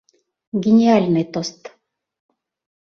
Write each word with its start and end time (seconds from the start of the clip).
Гениальный 0.63 1.25
тост! 1.33 1.61